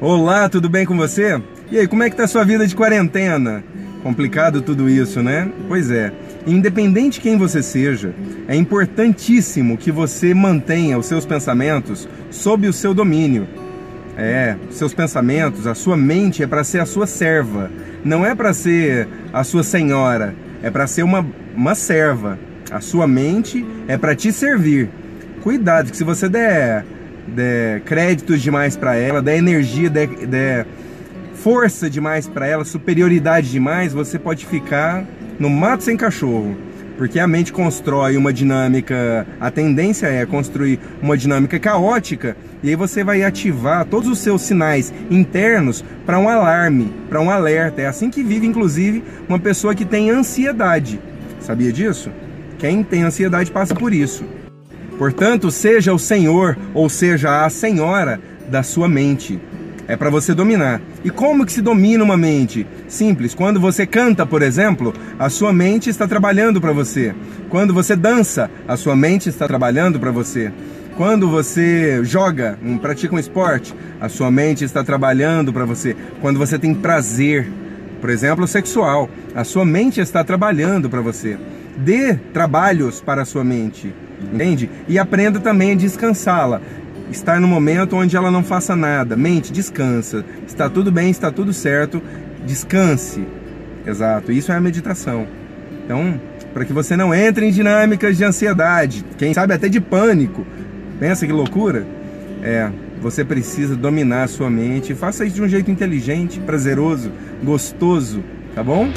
Olá, 0.00 0.48
tudo 0.48 0.68
bem 0.68 0.86
com 0.86 0.96
você? 0.96 1.42
E 1.72 1.76
aí, 1.76 1.88
como 1.88 2.04
é 2.04 2.08
que 2.08 2.14
tá 2.14 2.22
a 2.22 2.28
sua 2.28 2.44
vida 2.44 2.64
de 2.64 2.76
quarentena? 2.76 3.64
Complicado 4.00 4.62
tudo 4.62 4.88
isso, 4.88 5.24
né? 5.24 5.50
Pois 5.66 5.90
é. 5.90 6.12
Independente 6.46 7.14
de 7.14 7.20
quem 7.20 7.36
você 7.36 7.60
seja, 7.64 8.14
é 8.46 8.54
importantíssimo 8.54 9.76
que 9.76 9.90
você 9.90 10.32
mantenha 10.32 10.96
os 10.96 11.06
seus 11.06 11.26
pensamentos 11.26 12.08
sob 12.30 12.68
o 12.68 12.72
seu 12.72 12.94
domínio. 12.94 13.48
É, 14.16 14.54
seus 14.70 14.94
pensamentos, 14.94 15.66
a 15.66 15.74
sua 15.74 15.96
mente 15.96 16.44
é 16.44 16.46
para 16.46 16.62
ser 16.62 16.80
a 16.80 16.86
sua 16.86 17.06
serva, 17.08 17.68
não 18.04 18.24
é 18.24 18.36
para 18.36 18.54
ser 18.54 19.08
a 19.32 19.42
sua 19.42 19.64
senhora, 19.64 20.32
é 20.62 20.70
para 20.70 20.86
ser 20.86 21.02
uma, 21.02 21.26
uma 21.56 21.74
serva. 21.74 22.38
A 22.70 22.80
sua 22.80 23.08
mente 23.08 23.66
é 23.88 23.98
para 23.98 24.14
te 24.14 24.30
servir. 24.30 24.90
Cuidado, 25.42 25.90
que 25.90 25.96
se 25.96 26.04
você 26.04 26.28
der, 26.28 26.84
der 27.34 27.80
créditos 27.82 28.42
demais 28.42 28.76
para 28.76 28.96
ela, 28.96 29.22
der 29.22 29.36
energia, 29.36 29.88
der 29.90 30.66
força 31.34 31.88
demais 31.88 32.26
para 32.26 32.46
ela, 32.46 32.64
superioridade 32.64 33.50
demais, 33.50 33.92
você 33.92 34.18
pode 34.18 34.44
ficar 34.46 35.04
no 35.38 35.48
mato 35.48 35.84
sem 35.84 35.96
cachorro. 35.96 36.56
Porque 36.96 37.20
a 37.20 37.28
mente 37.28 37.52
constrói 37.52 38.16
uma 38.16 38.32
dinâmica, 38.32 39.24
a 39.40 39.52
tendência 39.52 40.08
é 40.08 40.26
construir 40.26 40.80
uma 41.00 41.16
dinâmica 41.16 41.56
caótica, 41.56 42.36
e 42.60 42.70
aí 42.70 42.74
você 42.74 43.04
vai 43.04 43.22
ativar 43.22 43.84
todos 43.84 44.08
os 44.08 44.18
seus 44.18 44.42
sinais 44.42 44.92
internos 45.08 45.84
para 46.04 46.18
um 46.18 46.28
alarme, 46.28 46.92
para 47.08 47.20
um 47.20 47.30
alerta. 47.30 47.80
É 47.80 47.86
assim 47.86 48.10
que 48.10 48.24
vive, 48.24 48.48
inclusive, 48.48 49.04
uma 49.28 49.38
pessoa 49.38 49.76
que 49.76 49.84
tem 49.84 50.10
ansiedade. 50.10 50.98
Sabia 51.38 51.72
disso? 51.72 52.10
Quem 52.58 52.82
tem 52.82 53.04
ansiedade 53.04 53.52
passa 53.52 53.76
por 53.76 53.94
isso. 53.94 54.24
Portanto, 54.98 55.50
seja 55.50 55.94
o 55.94 55.98
senhor 55.98 56.58
ou 56.74 56.88
seja 56.88 57.44
a 57.44 57.50
senhora 57.50 58.20
da 58.50 58.62
sua 58.62 58.88
mente. 58.88 59.40
É 59.86 59.96
para 59.96 60.10
você 60.10 60.34
dominar. 60.34 60.82
E 61.02 61.08
como 61.08 61.46
que 61.46 61.52
se 61.52 61.62
domina 61.62 62.04
uma 62.04 62.16
mente? 62.16 62.66
Simples. 62.88 63.34
Quando 63.34 63.58
você 63.58 63.86
canta, 63.86 64.26
por 64.26 64.42
exemplo, 64.42 64.92
a 65.18 65.30
sua 65.30 65.50
mente 65.50 65.88
está 65.88 66.06
trabalhando 66.06 66.60
para 66.60 66.72
você. 66.72 67.14
Quando 67.48 67.72
você 67.72 67.96
dança, 67.96 68.50
a 68.66 68.76
sua 68.76 68.94
mente 68.94 69.30
está 69.30 69.46
trabalhando 69.46 69.98
para 69.98 70.10
você. 70.10 70.52
Quando 70.94 71.30
você 71.30 72.04
joga, 72.04 72.58
um, 72.62 72.76
pratica 72.76 73.14
um 73.14 73.18
esporte, 73.18 73.72
a 74.00 74.08
sua 74.08 74.30
mente 74.30 74.64
está 74.64 74.82
trabalhando 74.84 75.52
para 75.52 75.64
você. 75.64 75.96
Quando 76.20 76.38
você 76.38 76.58
tem 76.58 76.74
prazer, 76.74 77.48
por 78.00 78.10
exemplo, 78.10 78.46
sexual, 78.46 79.08
a 79.34 79.44
sua 79.44 79.64
mente 79.64 80.00
está 80.00 80.22
trabalhando 80.24 80.90
para 80.90 81.00
você. 81.00 81.38
Dê 81.76 82.14
trabalhos 82.34 83.00
para 83.00 83.22
a 83.22 83.24
sua 83.24 83.44
mente, 83.44 83.94
entende? 84.32 84.70
E 84.88 84.98
aprenda 84.98 85.40
também 85.40 85.72
a 85.72 85.74
descansá-la. 85.74 86.60
Estar 87.10 87.40
no 87.40 87.48
momento 87.48 87.96
onde 87.96 88.16
ela 88.16 88.30
não 88.30 88.44
faça 88.44 88.76
nada. 88.76 89.16
Mente, 89.16 89.52
descansa. 89.52 90.24
Está 90.46 90.68
tudo 90.68 90.92
bem, 90.92 91.10
está 91.10 91.30
tudo 91.30 91.52
certo. 91.52 92.02
Descanse. 92.46 93.26
Exato. 93.86 94.30
Isso 94.30 94.52
é 94.52 94.56
a 94.56 94.60
meditação. 94.60 95.26
Então, 95.84 96.20
para 96.52 96.64
que 96.64 96.72
você 96.72 96.96
não 96.96 97.14
entre 97.14 97.46
em 97.46 97.50
dinâmicas 97.50 98.16
de 98.16 98.24
ansiedade, 98.24 99.04
quem 99.16 99.32
sabe 99.32 99.54
até 99.54 99.68
de 99.68 99.80
pânico. 99.80 100.46
Pensa 101.00 101.26
que 101.26 101.32
loucura? 101.32 101.86
É, 102.42 102.70
você 103.00 103.24
precisa 103.24 103.74
dominar 103.74 104.24
a 104.24 104.28
sua 104.28 104.50
mente. 104.50 104.94
Faça 104.94 105.24
isso 105.24 105.36
de 105.36 105.42
um 105.42 105.48
jeito 105.48 105.70
inteligente, 105.70 106.40
prazeroso, 106.40 107.10
gostoso, 107.42 108.22
tá 108.54 108.62
bom? 108.62 108.88